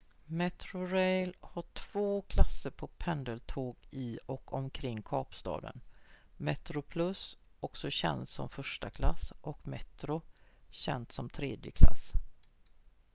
[0.25, 5.81] metrorail har två klasser på pendeltåg i och omkring kapstaden:
[6.37, 10.21] metroplus också känt som första klass och metro
[10.69, 12.11] känt som tredje klass